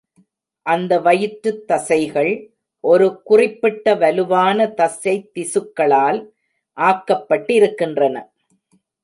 [0.65, 2.49] அந்த வயிற்றுத் தசைகள்
[2.79, 6.19] ஒரு குறிப்பிட்ட வலுவான தசைத்திசுக்களால்
[6.77, 8.17] ஆக்கப்பட்டிருக்கின்றன.